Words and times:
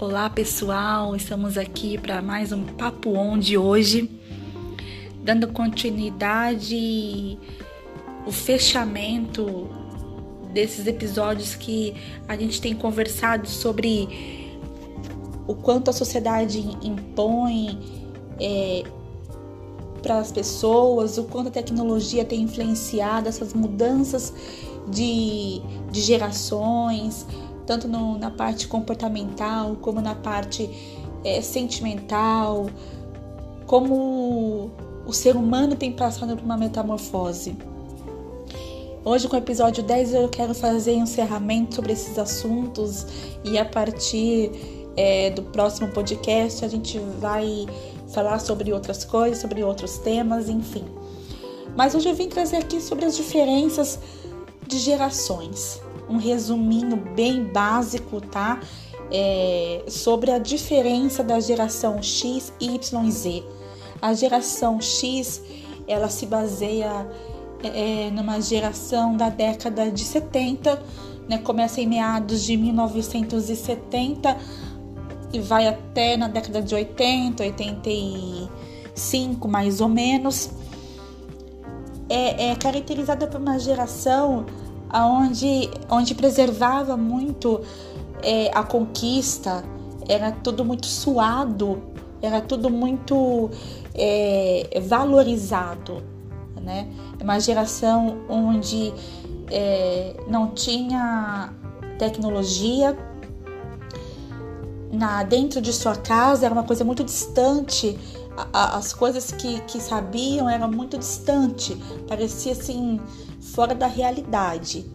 Olá 0.00 0.30
pessoal, 0.30 1.14
estamos 1.14 1.58
aqui 1.58 1.98
para 1.98 2.22
mais 2.22 2.52
um 2.52 2.64
Papo 2.64 3.10
On 3.10 3.36
de 3.36 3.58
hoje, 3.58 4.10
dando 5.22 5.48
continuidade, 5.48 7.38
o 8.26 8.32
fechamento 8.32 9.68
desses 10.54 10.86
episódios 10.86 11.54
que 11.54 11.94
a 12.26 12.34
gente 12.34 12.62
tem 12.62 12.74
conversado 12.74 13.46
sobre 13.46 14.08
o 15.46 15.54
quanto 15.54 15.90
a 15.90 15.92
sociedade 15.92 16.60
impõe 16.82 17.78
é, 18.40 18.84
para 20.02 20.18
as 20.18 20.32
pessoas, 20.32 21.18
o 21.18 21.24
quanto 21.24 21.48
a 21.48 21.52
tecnologia 21.52 22.24
tem 22.24 22.40
influenciado 22.40 23.28
essas 23.28 23.52
mudanças 23.52 24.32
de, 24.88 25.60
de 25.92 26.00
gerações 26.00 27.26
tanto 27.70 27.86
no, 27.86 28.18
na 28.18 28.32
parte 28.32 28.66
comportamental 28.66 29.76
como 29.80 30.00
na 30.00 30.16
parte 30.16 30.68
é, 31.22 31.40
sentimental, 31.40 32.68
como 33.64 34.72
o 35.06 35.12
ser 35.12 35.36
humano 35.36 35.76
tem 35.76 35.92
passado 35.92 36.36
por 36.36 36.44
uma 36.44 36.56
metamorfose. 36.56 37.56
Hoje, 39.04 39.28
com 39.28 39.36
o 39.36 39.38
episódio 39.38 39.84
10, 39.84 40.14
eu 40.14 40.28
quero 40.28 40.52
fazer 40.52 40.96
um 40.96 41.04
encerramento 41.04 41.76
sobre 41.76 41.92
esses 41.92 42.18
assuntos 42.18 43.06
e 43.44 43.56
a 43.56 43.64
partir 43.64 44.50
é, 44.96 45.30
do 45.30 45.42
próximo 45.42 45.86
podcast 45.92 46.64
a 46.64 46.68
gente 46.68 46.98
vai 47.20 47.66
falar 48.12 48.40
sobre 48.40 48.72
outras 48.72 49.04
coisas, 49.04 49.38
sobre 49.38 49.62
outros 49.62 49.96
temas, 49.98 50.48
enfim. 50.48 50.84
Mas 51.76 51.94
hoje 51.94 52.08
eu 52.08 52.16
vim 52.16 52.28
trazer 52.28 52.56
aqui 52.56 52.80
sobre 52.80 53.04
as 53.04 53.16
diferenças 53.16 54.00
de 54.66 54.76
gerações 54.76 55.80
um 56.10 56.16
resuminho 56.16 56.96
bem 56.96 57.44
básico, 57.44 58.20
tá? 58.20 58.60
É, 59.12 59.84
sobre 59.88 60.30
a 60.30 60.38
diferença 60.38 61.22
da 61.22 61.40
geração 61.40 62.02
X, 62.02 62.52
Y 62.60 63.06
e 63.06 63.10
Z. 63.10 63.44
A 64.02 64.12
geração 64.12 64.80
X, 64.80 65.42
ela 65.86 66.08
se 66.08 66.26
baseia 66.26 67.08
é, 67.62 68.10
numa 68.10 68.40
geração 68.40 69.16
da 69.16 69.28
década 69.28 69.90
de 69.90 70.04
70, 70.04 70.82
né? 71.28 71.38
Começa 71.38 71.80
em 71.80 71.86
meados 71.86 72.44
de 72.44 72.56
1970 72.56 74.36
e 75.32 75.38
vai 75.38 75.68
até 75.68 76.16
na 76.16 76.26
década 76.26 76.60
de 76.60 76.74
80, 76.74 77.42
85 77.42 79.48
mais 79.48 79.80
ou 79.80 79.88
menos. 79.88 80.50
É, 82.08 82.50
é 82.50 82.56
caracterizada 82.56 83.28
por 83.28 83.40
uma 83.40 83.58
geração 83.58 84.46
onde, 84.92 85.70
onde 85.88 86.14
preservava 86.14 86.96
muito 86.96 87.60
é, 88.22 88.50
a 88.54 88.62
conquista, 88.62 89.64
era 90.08 90.32
tudo 90.32 90.64
muito 90.64 90.86
suado, 90.86 91.82
era 92.20 92.40
tudo 92.40 92.68
muito 92.68 93.50
é, 93.94 94.80
valorizado, 94.86 96.02
né? 96.60 96.88
É 97.18 97.22
uma 97.22 97.38
geração 97.38 98.18
onde 98.28 98.92
é, 99.50 100.16
não 100.26 100.48
tinha 100.48 101.52
tecnologia 101.98 102.96
na 104.92 105.22
dentro 105.22 105.60
de 105.60 105.72
sua 105.72 105.94
casa 105.94 106.44
era 106.44 106.52
uma 106.52 106.64
coisa 106.64 106.84
muito 106.84 107.04
distante 107.04 107.96
as 108.52 108.92
coisas 108.92 109.30
que, 109.32 109.60
que 109.62 109.80
sabiam 109.80 110.48
eram 110.48 110.70
muito 110.70 110.98
distante 110.98 111.76
parecia 112.08 112.52
assim 112.52 113.00
fora 113.40 113.74
da 113.74 113.86
realidade. 113.86 114.90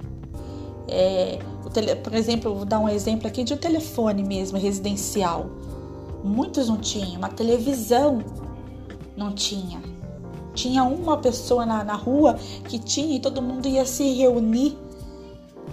É, 0.88 1.40
tele, 1.76 1.96
por 1.96 2.14
exemplo, 2.14 2.56
vou 2.56 2.66
dar 2.66 2.80
um 2.80 2.88
exemplo 2.88 3.28
aqui 3.28 3.44
de 3.44 3.54
um 3.54 3.58
telefone 3.58 4.24
mesmo, 4.24 4.58
residencial. 4.58 5.48
Muitos 6.24 6.70
não 6.70 6.78
tinham, 6.78 7.18
uma 7.18 7.30
televisão 7.30 8.24
não 9.16 9.34
tinha. 9.34 9.82
Tinha 10.54 10.86
uma 10.86 11.18
pessoa 11.18 11.66
na, 11.66 11.84
na 11.84 11.96
rua 11.96 12.36
que 12.70 12.80
tinha 12.80 13.18
e 13.18 13.20
todo 13.20 13.42
mundo 13.42 13.68
ia 13.68 13.86
se 13.86 14.14
reunir, 14.14 14.78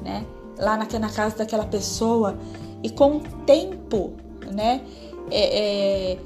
né? 0.02 0.26
Lá 0.58 0.76
na, 0.76 0.86
na 0.98 1.08
casa 1.08 1.36
daquela 1.36 1.64
pessoa. 1.64 2.36
E 2.82 2.90
com 2.90 3.18
o 3.18 3.20
tempo, 3.46 4.14
né? 4.52 4.82
É, 5.30 6.14
é, 6.14 6.18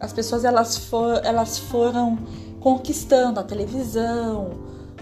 as 0.00 0.12
pessoas 0.12 0.44
elas, 0.44 0.76
for, 0.76 1.20
elas 1.24 1.58
foram 1.58 2.18
conquistando 2.60 3.40
a 3.40 3.42
televisão, 3.42 4.50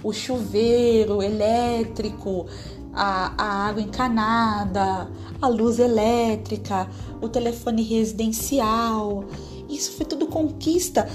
o 0.03 0.13
chuveiro 0.13 1.23
elétrico, 1.23 2.47
a, 2.93 3.33
a 3.37 3.69
água 3.69 3.83
encanada, 3.83 5.09
a 5.41 5.49
luz 5.49 5.79
elétrica, 5.79 6.89
o 7.21 7.29
telefone 7.29 7.83
residencial. 7.83 9.25
Isso 9.69 9.93
foi 9.93 10.07
tudo 10.07 10.27
conquista 10.27 11.09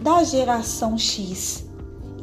da 0.00 0.22
geração 0.24 0.96
X. 0.96 1.66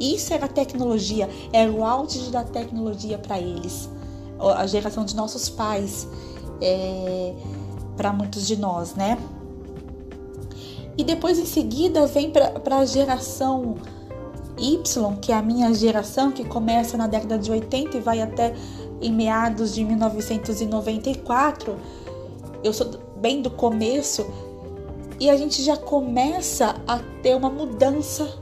Isso 0.00 0.34
era 0.34 0.48
tecnologia, 0.48 1.28
era 1.52 1.70
o 1.70 1.84
auge 1.84 2.30
da 2.30 2.42
tecnologia 2.42 3.16
para 3.16 3.38
eles, 3.38 3.88
a 4.56 4.66
geração 4.66 5.04
de 5.04 5.14
nossos 5.14 5.48
pais, 5.48 6.08
é, 6.60 7.32
para 7.96 8.12
muitos 8.12 8.44
de 8.44 8.56
nós, 8.56 8.94
né? 8.94 9.16
E 10.96 11.04
depois 11.04 11.38
em 11.38 11.44
seguida 11.44 12.06
vem 12.06 12.30
para 12.30 12.78
a 12.78 12.84
geração 12.84 13.76
Y, 14.56 15.16
que 15.20 15.32
é 15.32 15.34
a 15.34 15.42
minha 15.42 15.74
geração, 15.74 16.30
que 16.30 16.44
começa 16.44 16.96
na 16.96 17.06
década 17.06 17.38
de 17.38 17.50
80 17.50 17.96
e 17.96 18.00
vai 18.00 18.22
até 18.22 18.54
em 19.00 19.12
meados 19.12 19.74
de 19.74 19.84
1994. 19.84 21.76
Eu 22.62 22.72
sou 22.72 22.90
bem 23.16 23.42
do 23.42 23.50
começo 23.50 24.26
e 25.18 25.28
a 25.28 25.36
gente 25.36 25.62
já 25.62 25.76
começa 25.76 26.76
a 26.86 26.98
ter 27.22 27.34
uma 27.34 27.50
mudança 27.50 28.38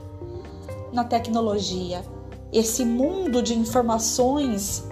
na 0.93 1.05
tecnologia. 1.05 2.05
Esse 2.53 2.85
mundo 2.85 3.43
de 3.43 3.59
informações, 3.59 4.85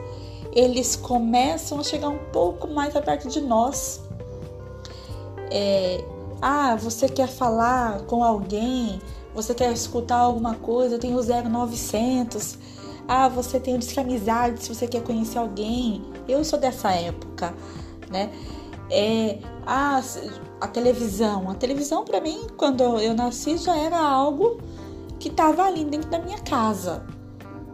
eles 0.53 0.97
começam 0.97 1.78
a 1.78 1.82
chegar 1.82 2.09
um 2.09 2.19
pouco 2.32 2.66
mais 2.69 2.94
perto 2.94 3.28
de 3.28 3.41
nós. 3.41 4.00
É, 5.50 6.03
ah, 6.41 6.77
você 6.77 7.09
quer 7.09 7.28
falar 7.28 8.03
com 8.03 8.25
alguém, 8.25 9.01
você 9.34 9.55
quer 9.55 9.73
escutar 9.73 10.17
alguma 10.17 10.55
coisa, 10.55 10.97
eu 10.97 10.99
tenho 10.99 11.19
o 11.19 11.23
0900. 11.23 12.59
Ah, 13.06 13.28
você 13.28 13.59
tem 13.59 13.75
o 13.75 13.78
Disque 13.78 13.99
Amizade 13.99 14.62
se 14.62 14.75
você 14.75 14.87
quer 14.87 15.03
conhecer 15.03 15.39
alguém. 15.39 16.03
Eu 16.28 16.45
sou 16.45 16.59
dessa 16.59 16.93
época, 16.93 17.53
né? 18.11 18.31
É, 18.91 19.39
ah, 19.67 20.01
a 20.61 20.69
televisão. 20.69 21.51
A 21.51 21.55
televisão 21.55 22.05
para 22.05 22.21
mim, 22.21 22.47
quando 22.57 22.83
eu 23.01 23.15
nasci, 23.15 23.57
já 23.59 23.77
era 23.77 23.99
algo 23.99 24.61
que 25.19 25.28
estava 25.28 25.65
ali 25.65 25.84
dentro 25.84 26.11
da 26.11 26.19
minha 26.19 26.39
casa. 26.39 27.05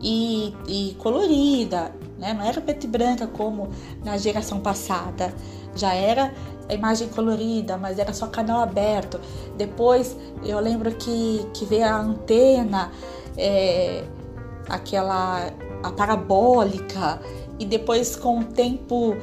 E, 0.03 0.55
e 0.69 0.95
colorida, 0.99 1.95
né? 2.19 2.35
Não 2.35 2.45
era 2.45 2.61
preto 2.61 2.85
e 2.85 2.89
branca 2.89 3.27
como 3.27 3.69
na 4.05 4.19
geração 4.19 4.61
passada. 4.61 5.35
Já 5.75 5.95
era 5.95 6.35
a 6.69 6.75
imagem 6.75 7.09
colorida, 7.09 7.77
mas 7.77 7.99
era 7.99 8.13
só 8.13 8.27
canal 8.27 8.61
aberto. 8.61 9.21
Depois 9.57 10.17
eu 10.45 10.59
lembro 10.61 10.95
que, 10.95 11.47
que 11.55 11.65
veio 11.65 11.85
a 11.85 11.97
antena, 11.97 12.91
é, 13.37 14.05
aquela 14.69 15.51
a 15.83 15.93
parabólica, 15.93 17.21
e 17.59 17.65
depois 17.65 18.17
com 18.17 18.41
o 18.41 18.45
tempo 18.45 19.17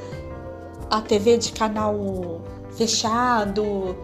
a 0.90 1.02
TV 1.02 1.38
de 1.38 1.52
canal 1.52 2.42
fechado, 2.72 3.96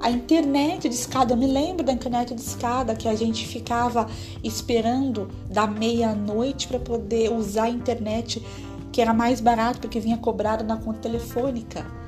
a 0.00 0.10
internet 0.10 0.88
de 0.88 0.94
escada. 0.94 1.32
Eu 1.32 1.36
me 1.36 1.46
lembro 1.46 1.84
da 1.84 1.92
internet 1.92 2.34
de 2.34 2.40
escada 2.40 2.94
que 2.94 3.08
a 3.08 3.14
gente 3.14 3.46
ficava 3.46 4.06
esperando 4.42 5.28
da 5.48 5.66
meia-noite 5.66 6.68
para 6.68 6.78
poder 6.78 7.32
usar 7.32 7.64
a 7.64 7.70
internet, 7.70 8.44
que 8.92 9.00
era 9.00 9.14
mais 9.14 9.40
barato 9.40 9.80
porque 9.80 9.98
vinha 9.98 10.18
cobrado 10.18 10.64
na 10.64 10.76
conta 10.76 11.00
telefônica 11.00 12.05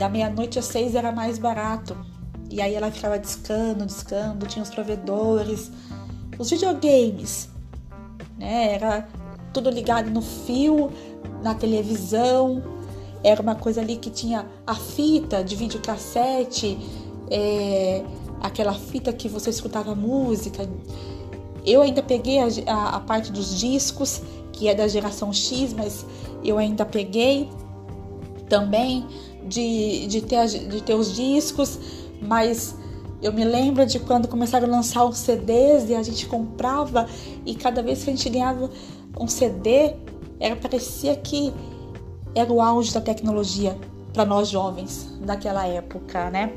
da 0.00 0.08
meia-noite 0.08 0.58
às 0.58 0.64
seis 0.64 0.94
era 0.94 1.12
mais 1.12 1.38
barato. 1.38 1.94
E 2.50 2.62
aí 2.62 2.74
ela 2.74 2.90
ficava 2.90 3.18
discando, 3.18 3.84
discando, 3.84 4.46
tinha 4.46 4.62
os 4.62 4.70
provedores, 4.70 5.70
os 6.38 6.48
videogames, 6.48 7.50
né? 8.38 8.72
Era 8.72 9.06
tudo 9.52 9.68
ligado 9.68 10.10
no 10.10 10.22
fio, 10.22 10.90
na 11.42 11.54
televisão. 11.54 12.62
Era 13.22 13.42
uma 13.42 13.54
coisa 13.54 13.82
ali 13.82 13.96
que 13.96 14.08
tinha 14.08 14.46
a 14.66 14.74
fita 14.74 15.44
de 15.44 15.54
videocassete, 15.54 16.78
é, 17.30 18.02
aquela 18.40 18.72
fita 18.72 19.12
que 19.12 19.28
você 19.28 19.50
escutava 19.50 19.94
música. 19.94 20.66
Eu 21.66 21.82
ainda 21.82 22.02
peguei 22.02 22.38
a, 22.38 22.46
a, 22.66 22.96
a 22.96 23.00
parte 23.00 23.30
dos 23.30 23.58
discos, 23.58 24.22
que 24.50 24.66
é 24.66 24.74
da 24.74 24.88
geração 24.88 25.30
X, 25.30 25.74
mas 25.74 26.06
eu 26.42 26.56
ainda 26.56 26.86
peguei 26.86 27.50
também 28.48 29.06
de, 29.46 30.06
de, 30.06 30.20
ter, 30.20 30.46
de 30.46 30.82
ter 30.82 30.94
os 30.94 31.14
discos, 31.14 31.78
mas 32.20 32.74
eu 33.22 33.32
me 33.32 33.44
lembro 33.44 33.84
de 33.84 33.98
quando 33.98 34.26
começaram 34.26 34.66
a 34.66 34.70
lançar 34.70 35.04
os 35.04 35.18
CDs 35.18 35.88
e 35.90 35.94
a 35.94 36.02
gente 36.02 36.26
comprava 36.26 37.06
e 37.44 37.54
cada 37.54 37.82
vez 37.82 38.02
que 38.02 38.10
a 38.10 38.12
gente 38.14 38.28
ganhava 38.28 38.70
um 39.18 39.28
CD, 39.28 39.94
era 40.38 40.56
parecia 40.56 41.14
que 41.16 41.52
era 42.34 42.50
o 42.50 42.60
auge 42.62 42.92
da 42.92 43.00
tecnologia. 43.00 43.76
para 44.12 44.24
nós 44.24 44.48
jovens 44.48 45.08
daquela 45.20 45.66
época, 45.68 46.30
né? 46.30 46.52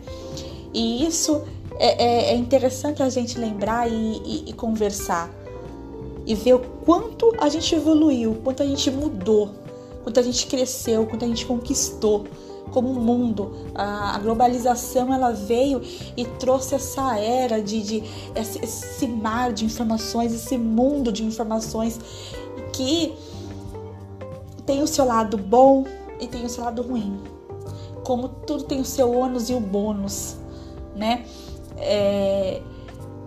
E 0.73 1.05
isso 1.05 1.43
é, 1.77 2.03
é, 2.03 2.33
é 2.33 2.35
interessante 2.35 3.03
a 3.03 3.09
gente 3.09 3.37
lembrar 3.37 3.87
e, 3.87 3.93
e, 3.93 4.43
e 4.47 4.53
conversar 4.53 5.29
e 6.25 6.33
ver 6.33 6.55
o 6.55 6.59
quanto 6.59 7.31
a 7.37 7.49
gente 7.49 7.75
evoluiu, 7.75 8.35
quanto 8.43 8.63
a 8.63 8.65
gente 8.65 8.89
mudou, 8.89 9.51
quanto 10.03 10.19
a 10.19 10.23
gente 10.23 10.47
cresceu, 10.47 11.05
quanto 11.05 11.25
a 11.25 11.27
gente 11.27 11.45
conquistou 11.45 12.25
como 12.73 12.93
mundo. 12.93 13.53
A, 13.75 14.15
a 14.15 14.19
globalização 14.19 15.13
ela 15.13 15.31
veio 15.31 15.81
e 16.17 16.25
trouxe 16.25 16.75
essa 16.75 17.17
era 17.17 17.61
de, 17.61 17.81
de 17.81 18.03
esse, 18.35 18.59
esse 18.63 19.07
mar 19.07 19.53
de 19.53 19.63
informações, 19.63 20.33
esse 20.33 20.57
mundo 20.57 21.11
de 21.11 21.23
informações 21.23 21.99
que 22.73 23.13
tem 24.65 24.81
o 24.81 24.87
seu 24.87 25.05
lado 25.05 25.37
bom 25.37 25.85
e 26.19 26.27
tem 26.27 26.43
o 26.43 26.49
seu 26.49 26.63
lado 26.63 26.81
ruim. 26.81 27.21
Como 28.03 28.27
tudo 28.27 28.63
tem 28.63 28.81
o 28.81 28.85
seu 28.85 29.15
ônus 29.15 29.49
e 29.49 29.53
o 29.53 29.59
bônus, 29.59 30.35
né? 30.95 31.25
É, 31.77 32.61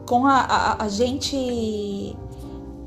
com 0.05 0.27
a, 0.27 0.41
a, 0.41 0.85
a 0.85 0.89
gente 0.89 2.17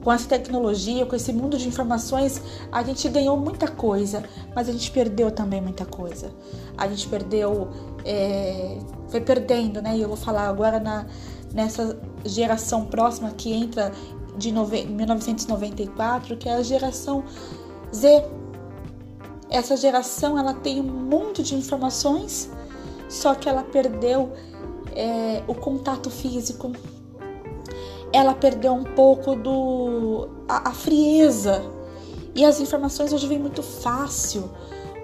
com 0.03 0.11
essa 0.11 0.27
tecnologia, 0.27 1.05
com 1.05 1.15
esse 1.15 1.33
mundo 1.33 1.57
de 1.57 1.67
informações, 1.67 2.41
a 2.71 2.81
gente 2.83 3.07
ganhou 3.09 3.37
muita 3.37 3.67
coisa, 3.67 4.23
mas 4.55 4.69
a 4.69 4.71
gente 4.71 4.89
perdeu 4.91 5.29
também 5.31 5.61
muita 5.61 5.85
coisa. 5.85 6.31
A 6.77 6.87
gente 6.87 7.07
perdeu, 7.07 7.69
é, 8.05 8.77
foi 9.09 9.21
perdendo, 9.21 9.81
né? 9.81 9.97
E 9.97 10.01
eu 10.01 10.07
vou 10.07 10.17
falar 10.17 10.47
agora 10.47 10.79
na, 10.79 11.05
nessa 11.53 11.99
geração 12.23 12.85
próxima 12.85 13.31
que 13.31 13.51
entra 13.51 13.91
de 14.37 14.51
nove, 14.51 14.85
1994, 14.85 16.37
que 16.37 16.47
é 16.47 16.53
a 16.53 16.63
geração 16.63 17.23
Z. 17.93 18.23
Essa 19.49 19.75
geração 19.75 20.37
ela 20.37 20.53
tem 20.53 20.79
um 20.79 20.83
mundo 20.83 21.43
de 21.43 21.55
informações, 21.55 22.49
só 23.09 23.35
que 23.35 23.49
ela 23.49 23.63
perdeu 23.63 24.31
é, 24.95 25.43
o 25.47 25.55
contato 25.55 26.09
físico 26.09 26.71
ela 28.11 28.33
perdeu 28.33 28.73
um 28.73 28.83
pouco 28.83 29.35
do 29.35 30.29
a, 30.47 30.69
a 30.69 30.73
frieza 30.73 31.63
e 32.35 32.43
as 32.45 32.59
informações 32.59 33.13
hoje 33.13 33.27
vêm 33.27 33.39
muito 33.39 33.61
fácil. 33.61 34.49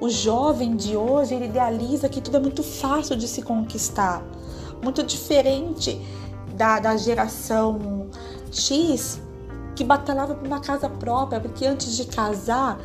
O 0.02 0.10
jovem 0.10 0.76
de 0.76 0.96
hoje 0.96 1.34
ele 1.34 1.46
idealiza 1.46 2.10
que 2.10 2.20
tudo 2.20 2.38
é 2.38 2.40
muito 2.40 2.64
fácil 2.64 3.16
de 3.16 3.28
se 3.28 3.42
conquistar, 3.42 4.22
muito 4.84 5.04
diferente 5.04 6.00
da, 6.56 6.80
da 6.80 6.98
geração 6.98 8.08
X 8.52 9.22
que 9.76 9.84
batalhava 9.84 10.34
por 10.34 10.48
uma 10.48 10.62
casa 10.62 10.90
própria, 10.90 11.40
porque 11.40 11.66
antes 11.66 11.96
de 11.98 12.06
casar 12.06 12.80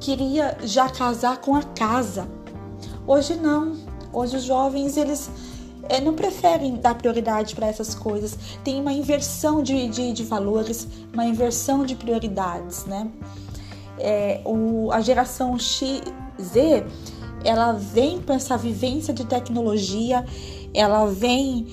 queria 0.00 0.56
já 0.62 0.88
casar 0.88 1.40
com 1.40 1.54
a 1.56 1.62
casa. 1.62 2.28
Hoje 3.06 3.34
não. 3.34 3.76
Hoje 4.12 4.36
os 4.36 4.44
jovens 4.44 4.96
eles 4.96 5.28
é, 5.88 6.00
não 6.00 6.14
preferem 6.14 6.76
dar 6.76 6.94
prioridade 6.94 7.54
para 7.54 7.66
essas 7.66 7.94
coisas. 7.94 8.36
Tem 8.62 8.80
uma 8.80 8.92
inversão 8.92 9.62
de, 9.62 9.88
de, 9.88 10.12
de, 10.12 10.24
valores, 10.24 10.88
uma 11.12 11.24
inversão 11.24 11.84
de 11.84 11.94
prioridades, 11.94 12.84
né? 12.84 13.08
É, 13.98 14.40
o, 14.44 14.90
a 14.92 15.00
geração 15.00 15.58
X, 15.58 16.02
Z, 16.40 16.84
ela 17.44 17.72
vem 17.72 18.20
com 18.20 18.32
essa 18.32 18.56
vivência 18.56 19.14
de 19.14 19.24
tecnologia, 19.24 20.24
ela 20.72 21.06
vem 21.06 21.68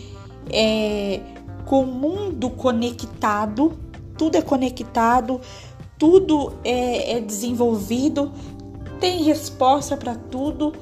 é, 0.52 1.20
com 1.66 1.84
o 1.84 1.88
mundo 1.88 2.50
conectado, 2.50 3.74
tudo 4.18 4.38
é 4.38 4.42
conectado, 4.42 5.42
tudo 5.98 6.54
é, 6.64 7.18
é 7.18 7.20
desenvolvido, 7.20 8.32
tem 9.00 9.24
resposta 9.24 9.98
para 9.98 10.14
tudo, 10.14 10.74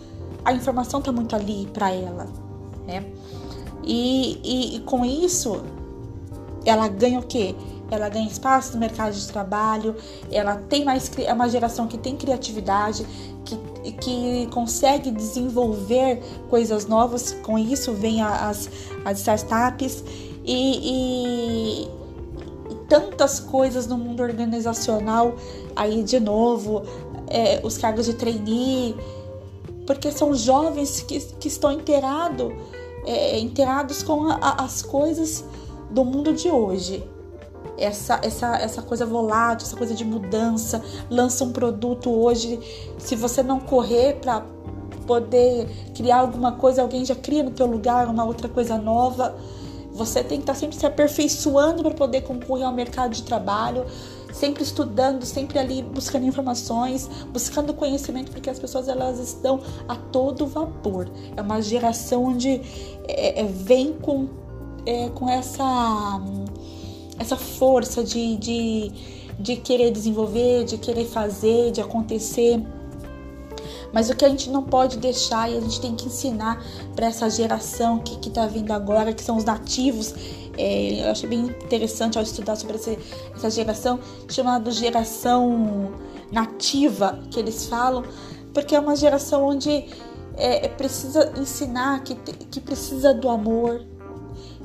a 0.43 0.51
informação 0.51 0.99
está 0.99 1.11
muito 1.11 1.33
ali 1.35 1.67
para 1.71 1.91
ela 1.91 2.49
né? 2.89 3.05
E, 3.83 4.39
e, 4.43 4.75
e 4.75 4.79
com 4.81 5.05
isso, 5.05 5.61
ela 6.65 6.87
ganha 6.87 7.19
o 7.19 7.23
quê? 7.23 7.55
Ela 7.91 8.07
ganha 8.07 8.27
espaço 8.27 8.73
no 8.73 8.79
mercado 8.79 9.13
de 9.13 9.27
trabalho, 9.27 9.95
ela 10.31 10.55
tem 10.55 10.85
mais 10.85 11.11
é 11.17 11.33
uma 11.33 11.49
geração 11.49 11.87
que 11.87 11.97
tem 11.97 12.15
criatividade, 12.15 13.05
que, 13.43 13.91
que 13.93 14.47
consegue 14.51 15.09
desenvolver 15.09 16.21
coisas 16.49 16.85
novas. 16.85 17.33
Com 17.43 17.57
isso 17.57 17.93
vem 17.93 18.21
as, 18.21 18.69
as 19.03 19.19
startups 19.19 20.03
e, 20.45 21.85
e, 21.85 21.87
tantas 22.87 23.39
coisas 23.39 23.87
no 23.87 23.97
mundo 23.97 24.21
organizacional 24.21 25.35
aí 25.75 26.03
de 26.03 26.19
novo, 26.19 26.83
é, 27.27 27.59
os 27.63 27.77
cargos 27.77 28.05
de 28.05 28.13
trainee, 28.13 28.95
porque 29.87 30.11
são 30.11 30.35
jovens 30.35 31.01
que, 31.01 31.19
que 31.19 31.47
estão 31.47 31.71
inteirados 31.71 32.53
é, 33.05 33.39
inteirados 33.39 34.03
com 34.03 34.27
a, 34.27 34.35
a, 34.35 34.63
as 34.63 34.81
coisas 34.81 35.43
do 35.89 36.03
mundo 36.05 36.33
de 36.33 36.49
hoje. 36.49 37.03
Essa, 37.77 38.19
essa, 38.23 38.57
essa 38.57 38.81
coisa 38.81 39.05
volátil, 39.05 39.65
essa 39.65 39.75
coisa 39.75 39.93
de 39.93 40.03
mudança, 40.03 40.83
lança 41.09 41.43
um 41.43 41.51
produto 41.51 42.11
hoje, 42.11 42.59
se 42.97 43.15
você 43.15 43.41
não 43.41 43.59
correr 43.59 44.17
para 44.19 44.43
poder 45.07 45.67
criar 45.95 46.17
alguma 46.17 46.51
coisa, 46.51 46.81
alguém 46.81 47.03
já 47.05 47.15
cria 47.15 47.41
no 47.41 47.51
teu 47.51 47.65
lugar 47.65 48.07
uma 48.07 48.25
outra 48.25 48.47
coisa 48.47 48.77
nova. 48.77 49.35
Você 49.93 50.23
tem 50.23 50.37
que 50.37 50.43
estar 50.43 50.53
tá 50.53 50.59
sempre 50.59 50.75
se 50.75 50.85
aperfeiçoando 50.85 51.81
para 51.81 51.93
poder 51.95 52.21
concorrer 52.21 52.65
ao 52.65 52.73
mercado 52.73 53.11
de 53.11 53.23
trabalho 53.23 53.85
sempre 54.31 54.63
estudando, 54.63 55.25
sempre 55.25 55.59
ali 55.59 55.81
buscando 55.81 56.25
informações, 56.25 57.09
buscando 57.31 57.73
conhecimento, 57.73 58.31
porque 58.31 58.49
as 58.49 58.59
pessoas 58.59 58.87
elas 58.87 59.19
estão 59.19 59.59
a 59.87 59.95
todo 59.95 60.45
vapor. 60.45 61.09
É 61.35 61.41
uma 61.41 61.61
geração 61.61 62.25
onde 62.25 62.61
é, 63.07 63.41
é, 63.41 63.43
vem 63.43 63.93
com, 63.93 64.27
é, 64.85 65.09
com 65.09 65.29
essa, 65.29 66.21
essa 67.17 67.35
força 67.35 68.03
de, 68.03 68.37
de, 68.37 68.91
de 69.39 69.55
querer 69.55 69.91
desenvolver, 69.91 70.63
de 70.65 70.77
querer 70.77 71.05
fazer, 71.05 71.71
de 71.71 71.81
acontecer. 71.81 72.61
Mas 73.91 74.09
o 74.09 74.15
que 74.15 74.23
a 74.23 74.29
gente 74.29 74.51
não 74.51 74.63
pode 74.63 74.97
deixar 74.97 75.49
e 75.49 75.57
a 75.57 75.61
gente 75.61 75.81
tem 75.81 75.95
que 75.95 76.05
ensinar 76.05 76.63
para 76.95 77.07
essa 77.07 77.27
geração 77.27 77.97
que 77.99 78.27
está 78.27 78.45
vindo 78.45 78.71
agora, 78.71 79.11
que 79.13 79.23
são 79.23 79.35
os 79.35 79.43
nativos, 79.43 80.13
é, 80.59 81.05
eu 81.05 81.11
achei 81.11 81.29
bem 81.29 81.39
interessante 81.39 82.17
ao 82.17 82.23
estudar 82.23 82.57
sobre 82.57 82.75
essa, 82.75 82.97
essa 83.33 83.49
geração, 83.49 83.97
chamada 84.27 84.69
geração 84.71 85.93
nativa, 86.29 87.17
que 87.31 87.39
eles 87.39 87.65
falam, 87.67 88.03
porque 88.53 88.75
é 88.75 88.79
uma 88.79 88.95
geração 88.97 89.45
onde 89.45 89.85
é, 90.35 90.65
é, 90.65 90.67
precisa 90.67 91.31
ensinar 91.39 92.03
que, 92.03 92.13
que 92.15 92.59
precisa 92.59 93.13
do 93.13 93.29
amor, 93.29 93.85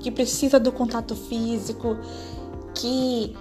que 0.01 0.11
precisa 0.11 0.59
do 0.59 0.73
contato 0.73 1.15
físico, 1.15 1.97
que 2.75 3.37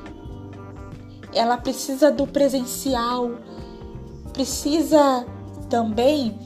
ela 1.34 1.58
precisa 1.58 2.12
do 2.12 2.28
presencial, 2.28 3.32
precisa 4.32 5.26
também 5.72 6.38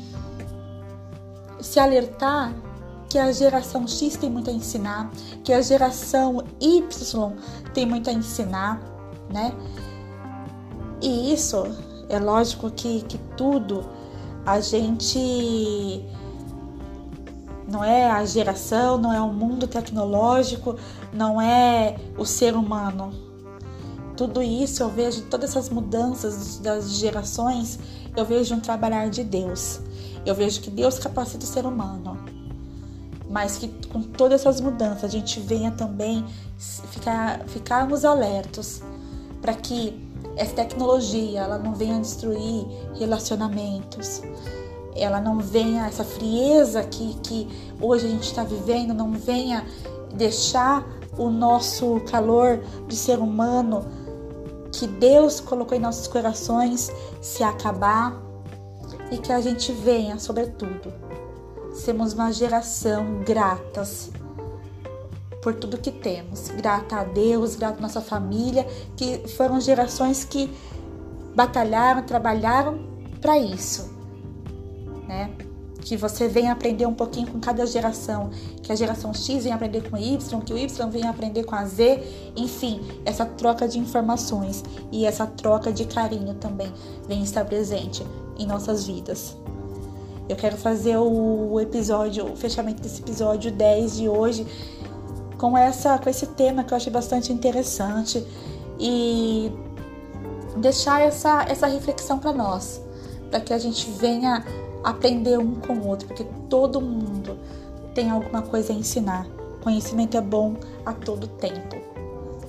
se 1.59 1.81
alertar 1.81 2.53
que 3.09 3.17
a 3.17 3.31
geração 3.31 3.87
X 3.87 4.17
tem 4.17 4.29
muito 4.29 4.49
a 4.49 4.53
ensinar, 4.53 5.11
que 5.43 5.53
a 5.53 5.61
geração 5.61 6.43
Y 6.59 7.33
tem 7.73 7.85
muito 7.85 8.09
a 8.09 8.13
ensinar, 8.13 8.81
né? 9.29 9.53
E 11.01 11.33
isso 11.33 11.63
é 12.09 12.19
lógico 12.19 12.69
que, 12.71 13.01
que 13.03 13.17
tudo 13.37 13.85
a 14.45 14.59
gente 14.59 16.05
não 17.67 17.83
é 17.83 18.09
a 18.09 18.25
geração, 18.25 18.97
não 18.97 19.13
é 19.13 19.21
o 19.21 19.31
mundo 19.31 19.67
tecnológico, 19.67 20.75
não 21.13 21.41
é 21.41 21.97
o 22.17 22.25
ser 22.25 22.55
humano. 22.55 23.11
Tudo 24.15 24.41
isso 24.41 24.81
eu 24.81 24.89
vejo, 24.89 25.23
todas 25.23 25.51
essas 25.51 25.69
mudanças 25.69 26.57
das 26.59 26.93
gerações, 26.93 27.77
eu 28.15 28.25
vejo 28.25 28.55
um 28.55 28.59
trabalhar 28.59 29.09
de 29.09 29.23
Deus. 29.23 29.79
Eu 30.25 30.33
vejo 30.33 30.59
que 30.61 30.71
Deus 30.71 30.97
capacita 30.97 31.43
o 31.43 31.47
ser 31.47 31.65
humano 31.65 32.36
mas 33.37 33.59
que 33.59 33.67
com 33.89 34.01
todas 34.01 34.41
essas 34.41 34.59
mudanças 34.59 35.03
a 35.03 35.07
gente 35.07 35.39
venha 35.39 35.69
também 35.69 36.25
ficar, 36.57 37.41
ficarmos 37.45 38.03
alertos 38.03 38.81
para 39.39 39.53
que 39.53 40.09
essa 40.35 40.55
tecnologia 40.55 41.41
ela 41.41 41.59
não 41.59 41.75
venha 41.75 41.99
destruir 41.99 42.65
relacionamentos, 42.97 44.23
ela 44.95 45.21
não 45.21 45.37
venha, 45.37 45.85
essa 45.85 46.03
frieza 46.03 46.81
que, 46.81 47.13
que 47.21 47.47
hoje 47.79 48.07
a 48.07 48.09
gente 48.09 48.23
está 48.23 48.43
vivendo, 48.43 48.91
não 48.91 49.11
venha 49.11 49.63
deixar 50.15 50.83
o 51.15 51.29
nosso 51.29 51.99
calor 52.09 52.59
de 52.87 52.95
ser 52.95 53.19
humano 53.19 53.85
que 54.71 54.87
Deus 54.87 55.39
colocou 55.39 55.77
em 55.77 55.79
nossos 55.79 56.07
corações 56.07 56.91
se 57.21 57.43
acabar 57.43 58.19
e 59.11 59.17
que 59.19 59.31
a 59.31 59.39
gente 59.39 59.71
venha, 59.73 60.17
sobretudo, 60.17 60.91
sermos 61.77 62.13
uma 62.13 62.31
geração 62.31 63.23
gratas 63.25 64.11
por 65.41 65.53
tudo 65.53 65.77
que 65.77 65.91
temos. 65.91 66.49
Grata 66.49 66.97
a 66.97 67.03
Deus, 67.03 67.55
grata 67.55 67.77
à 67.77 67.81
nossa 67.81 68.01
família, 68.01 68.65
que 68.95 69.27
foram 69.29 69.61
gerações 69.61 70.25
que 70.25 70.51
batalharam, 71.35 72.03
trabalharam 72.03 72.79
para 73.21 73.37
isso, 73.37 73.89
né? 75.07 75.31
que 75.87 75.95
você 75.95 76.27
vem 76.27 76.49
aprender 76.49 76.85
um 76.85 76.93
pouquinho 76.93 77.27
com 77.27 77.39
cada 77.39 77.65
geração, 77.65 78.29
que 78.61 78.73
a 78.73 78.75
geração 78.75 79.13
X 79.13 79.45
vem 79.45 79.53
aprender 79.53 79.89
com 79.89 79.95
o 79.95 79.99
Y, 79.99 80.41
que 80.41 80.51
o 80.51 80.57
Y 80.57 80.89
vem 80.89 81.07
aprender 81.07 81.45
com 81.45 81.55
a 81.55 81.63
Z, 81.63 82.03
enfim, 82.35 82.81
essa 83.05 83.25
troca 83.25 83.65
de 83.69 83.79
informações 83.79 84.65
e 84.91 85.05
essa 85.05 85.25
troca 85.25 85.71
de 85.71 85.85
carinho 85.85 86.33
também 86.33 86.73
vem 87.07 87.23
estar 87.23 87.45
presente 87.45 88.05
em 88.37 88.45
nossas 88.45 88.85
vidas. 88.85 89.37
Eu 90.29 90.35
quero 90.35 90.57
fazer 90.57 90.97
o 90.97 91.59
episódio, 91.59 92.31
o 92.31 92.35
fechamento 92.35 92.81
desse 92.81 93.01
episódio 93.01 93.51
10 93.51 93.97
de 93.97 94.09
hoje 94.09 94.45
com 95.37 95.57
essa 95.57 95.97
com 95.99 96.09
esse 96.09 96.27
tema 96.27 96.63
que 96.63 96.73
eu 96.73 96.77
achei 96.77 96.91
bastante 96.91 97.31
interessante 97.31 98.25
e 98.79 99.51
deixar 100.57 101.01
essa 101.01 101.43
essa 101.43 101.67
reflexão 101.67 102.19
para 102.19 102.33
nós, 102.33 102.81
para 103.29 103.39
que 103.39 103.53
a 103.53 103.57
gente 103.57 103.89
venha 103.91 104.43
aprender 104.83 105.37
um 105.37 105.55
com 105.55 105.73
o 105.73 105.87
outro, 105.87 106.07
porque 106.07 106.25
todo 106.49 106.81
mundo 106.81 107.37
tem 107.93 108.09
alguma 108.09 108.41
coisa 108.41 108.73
a 108.73 108.75
ensinar. 108.75 109.27
Conhecimento 109.63 110.15
é 110.17 110.21
bom 110.21 110.55
a 110.85 110.93
todo 110.93 111.27
tempo. 111.27 111.75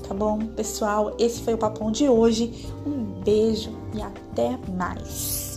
Tá 0.07 0.15
bom, 0.15 0.39
pessoal? 0.39 1.15
Esse 1.19 1.43
foi 1.43 1.55
o 1.55 1.59
papão 1.59 1.91
de 1.91 2.09
hoje. 2.09 2.67
Um 2.87 3.23
beijo 3.23 3.71
e 3.95 4.01
até 4.01 4.59
mais. 4.77 5.48